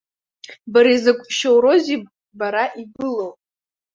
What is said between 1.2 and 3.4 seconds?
шьоузеи бара ибылоу?